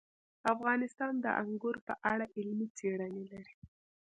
[0.53, 3.55] افغانستان د انګور په اړه علمي څېړنې لري.